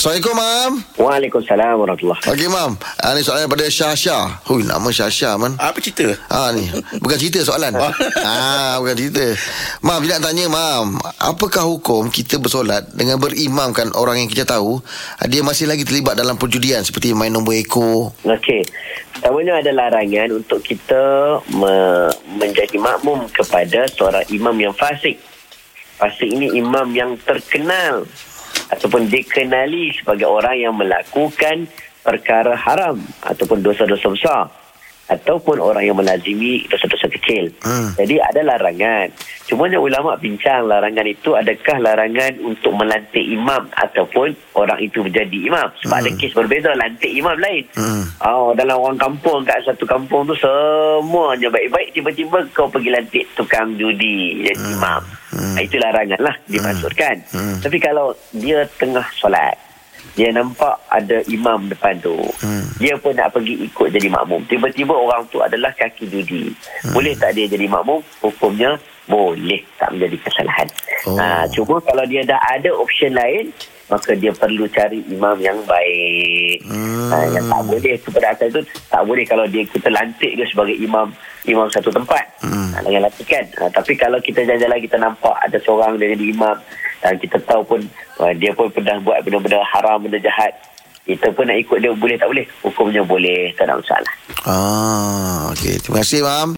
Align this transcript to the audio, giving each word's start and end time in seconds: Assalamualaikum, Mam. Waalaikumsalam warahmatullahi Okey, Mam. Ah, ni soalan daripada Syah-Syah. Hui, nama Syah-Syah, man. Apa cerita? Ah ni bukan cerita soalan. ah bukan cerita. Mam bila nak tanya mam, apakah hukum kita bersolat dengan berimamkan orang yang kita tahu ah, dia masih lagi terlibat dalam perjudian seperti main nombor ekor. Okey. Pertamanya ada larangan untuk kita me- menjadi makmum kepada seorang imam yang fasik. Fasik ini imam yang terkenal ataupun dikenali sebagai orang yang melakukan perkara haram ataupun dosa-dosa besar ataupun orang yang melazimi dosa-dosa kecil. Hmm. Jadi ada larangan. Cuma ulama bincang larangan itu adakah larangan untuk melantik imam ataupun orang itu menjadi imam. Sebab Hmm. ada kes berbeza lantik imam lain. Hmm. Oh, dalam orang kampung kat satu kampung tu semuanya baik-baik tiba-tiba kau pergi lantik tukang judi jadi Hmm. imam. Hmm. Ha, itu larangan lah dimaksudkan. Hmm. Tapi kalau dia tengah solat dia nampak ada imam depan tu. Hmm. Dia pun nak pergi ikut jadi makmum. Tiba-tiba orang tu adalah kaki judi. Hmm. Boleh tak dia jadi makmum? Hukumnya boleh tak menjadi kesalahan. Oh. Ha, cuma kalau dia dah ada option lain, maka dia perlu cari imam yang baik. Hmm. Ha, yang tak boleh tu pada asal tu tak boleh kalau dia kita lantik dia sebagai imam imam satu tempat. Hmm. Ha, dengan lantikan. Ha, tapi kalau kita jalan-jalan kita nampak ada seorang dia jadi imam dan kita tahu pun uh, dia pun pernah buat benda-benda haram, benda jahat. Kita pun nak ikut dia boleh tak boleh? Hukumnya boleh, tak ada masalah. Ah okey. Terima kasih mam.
Assalamualaikum, 0.00 0.32
Mam. 0.32 0.72
Waalaikumsalam 0.96 1.76
warahmatullahi 1.76 2.24
Okey, 2.32 2.48
Mam. 2.48 2.72
Ah, 3.04 3.12
ni 3.12 3.20
soalan 3.20 3.44
daripada 3.44 3.68
Syah-Syah. 3.68 4.48
Hui, 4.48 4.64
nama 4.64 4.88
Syah-Syah, 4.88 5.36
man. 5.36 5.60
Apa 5.60 5.76
cerita? 5.76 6.16
Ah 6.32 6.48
ni 6.56 6.64
bukan 7.04 7.20
cerita 7.20 7.44
soalan. 7.44 7.76
ah 8.24 8.80
bukan 8.80 8.96
cerita. 8.96 9.36
Mam 9.84 10.00
bila 10.00 10.16
nak 10.16 10.32
tanya 10.32 10.48
mam, 10.48 10.96
apakah 11.20 11.68
hukum 11.68 12.08
kita 12.08 12.40
bersolat 12.40 12.88
dengan 12.96 13.20
berimamkan 13.20 13.92
orang 13.92 14.24
yang 14.24 14.32
kita 14.32 14.48
tahu 14.48 14.80
ah, 15.20 15.28
dia 15.28 15.44
masih 15.44 15.68
lagi 15.68 15.84
terlibat 15.84 16.16
dalam 16.16 16.40
perjudian 16.40 16.80
seperti 16.80 17.12
main 17.12 17.28
nombor 17.28 17.60
ekor. 17.60 18.16
Okey. 18.24 18.64
Pertamanya 19.12 19.60
ada 19.60 19.68
larangan 19.68 20.32
untuk 20.32 20.64
kita 20.64 21.02
me- 21.52 22.16
menjadi 22.40 22.80
makmum 22.80 23.28
kepada 23.28 23.84
seorang 23.84 24.24
imam 24.32 24.56
yang 24.64 24.72
fasik. 24.72 25.20
Fasik 26.00 26.32
ini 26.32 26.56
imam 26.56 26.88
yang 26.96 27.20
terkenal 27.20 28.08
ataupun 28.70 29.10
dikenali 29.10 29.90
sebagai 29.94 30.26
orang 30.26 30.56
yang 30.56 30.74
melakukan 30.74 31.66
perkara 32.00 32.56
haram 32.56 32.96
ataupun 33.22 33.60
dosa-dosa 33.60 34.08
besar 34.08 34.42
ataupun 35.10 35.58
orang 35.58 35.82
yang 35.82 35.98
melazimi 35.98 36.62
dosa-dosa 36.70 37.10
kecil. 37.10 37.50
Hmm. 37.66 37.98
Jadi 37.98 38.22
ada 38.22 38.46
larangan. 38.46 39.10
Cuma 39.42 39.66
ulama 39.66 40.14
bincang 40.14 40.70
larangan 40.70 41.02
itu 41.02 41.34
adakah 41.34 41.82
larangan 41.82 42.38
untuk 42.38 42.70
melantik 42.78 43.26
imam 43.26 43.66
ataupun 43.74 44.30
orang 44.54 44.78
itu 44.78 45.02
menjadi 45.02 45.50
imam. 45.50 45.66
Sebab 45.82 45.98
Hmm. 45.98 46.06
ada 46.06 46.10
kes 46.14 46.30
berbeza 46.30 46.70
lantik 46.78 47.10
imam 47.10 47.34
lain. 47.42 47.66
Hmm. 47.74 48.06
Oh, 48.22 48.54
dalam 48.54 48.78
orang 48.78 49.02
kampung 49.02 49.42
kat 49.42 49.58
satu 49.66 49.82
kampung 49.82 50.30
tu 50.30 50.34
semuanya 50.38 51.50
baik-baik 51.50 51.90
tiba-tiba 51.90 52.38
kau 52.54 52.70
pergi 52.70 52.94
lantik 52.94 53.26
tukang 53.34 53.74
judi 53.74 54.46
jadi 54.46 54.62
Hmm. 54.62 54.78
imam. 54.78 55.02
Hmm. 55.40 55.56
Ha, 55.56 55.64
itu 55.64 55.76
larangan 55.80 56.20
lah 56.20 56.36
dimaksudkan. 56.44 57.16
Hmm. 57.32 57.56
Tapi 57.64 57.80
kalau 57.80 58.12
dia 58.36 58.68
tengah 58.76 59.08
solat 59.16 59.56
dia 60.18 60.28
nampak 60.34 60.76
ada 60.90 61.22
imam 61.32 61.70
depan 61.70 61.96
tu. 62.02 62.16
Hmm. 62.44 62.66
Dia 62.76 62.98
pun 63.00 63.16
nak 63.16 63.32
pergi 63.32 63.56
ikut 63.64 63.88
jadi 63.88 64.08
makmum. 64.12 64.44
Tiba-tiba 64.48 64.92
orang 64.92 65.24
tu 65.32 65.40
adalah 65.40 65.72
kaki 65.72 66.08
judi. 66.12 66.52
Hmm. 66.84 66.92
Boleh 66.92 67.14
tak 67.16 67.36
dia 67.36 67.46
jadi 67.48 67.64
makmum? 67.70 68.04
Hukumnya 68.20 68.76
boleh 69.08 69.62
tak 69.80 69.96
menjadi 69.96 70.16
kesalahan. 70.22 70.68
Oh. 71.08 71.16
Ha, 71.16 71.48
cuma 71.50 71.80
kalau 71.82 72.04
dia 72.04 72.22
dah 72.26 72.38
ada 72.52 72.70
option 72.76 73.16
lain, 73.16 73.50
maka 73.90 74.14
dia 74.14 74.30
perlu 74.30 74.70
cari 74.70 75.02
imam 75.10 75.36
yang 75.42 75.58
baik. 75.66 76.62
Hmm. 76.68 77.10
Ha, 77.10 77.16
yang 77.34 77.46
tak 77.46 77.62
boleh 77.66 77.94
tu 77.98 78.08
pada 78.14 78.26
asal 78.34 78.48
tu 78.54 78.62
tak 78.86 79.02
boleh 79.02 79.24
kalau 79.26 79.46
dia 79.50 79.62
kita 79.66 79.88
lantik 79.90 80.32
dia 80.38 80.46
sebagai 80.46 80.78
imam 80.78 81.10
imam 81.48 81.68
satu 81.72 81.88
tempat. 81.92 82.24
Hmm. 82.44 82.72
Ha, 82.74 82.82
dengan 82.84 83.06
lantikan. 83.08 83.44
Ha, 83.60 83.68
tapi 83.72 83.92
kalau 83.96 84.18
kita 84.20 84.44
jalan-jalan 84.44 84.80
kita 84.80 84.96
nampak 84.96 85.34
ada 85.40 85.56
seorang 85.60 85.96
dia 85.96 86.12
jadi 86.16 86.26
imam 86.32 86.56
dan 87.00 87.12
kita 87.20 87.36
tahu 87.44 87.62
pun 87.64 87.80
uh, 88.20 88.32
dia 88.36 88.52
pun 88.52 88.68
pernah 88.72 88.96
buat 89.00 89.20
benda-benda 89.24 89.60
haram, 89.76 90.00
benda 90.00 90.20
jahat. 90.20 90.52
Kita 91.04 91.32
pun 91.32 91.48
nak 91.48 91.58
ikut 91.58 91.78
dia 91.80 91.90
boleh 91.90 92.16
tak 92.20 92.28
boleh? 92.28 92.44
Hukumnya 92.62 93.02
boleh, 93.02 93.50
tak 93.56 93.66
ada 93.66 93.80
masalah. 93.80 94.12
Ah 94.46 95.50
okey. 95.52 95.76
Terima 95.80 96.00
kasih 96.04 96.20
mam. 96.22 96.48